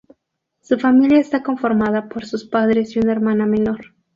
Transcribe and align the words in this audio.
Su 0.61 0.79
familia 0.79 1.19
está 1.19 1.43
conformada 1.43 2.09
por 2.09 2.25
sus 2.25 2.45
padres 2.45 2.95
y 2.95 2.99
una 2.99 3.11
hermana 3.11 3.45
menor. 3.45 3.93